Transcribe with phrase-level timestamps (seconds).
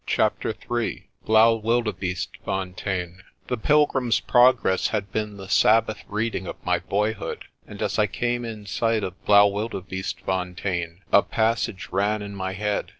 [0.07, 3.19] CHAPTER III BLAAUWILDEBEESTEFONTEIN
[3.49, 8.43] THE "Pilgrim's Progress" had been the Sabbath reading of my boyhood, and as I came
[8.43, 12.89] in sight of Blaauwildebeestefon tein a passage ran in my head.